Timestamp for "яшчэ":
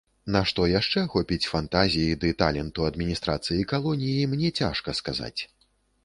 0.69-1.01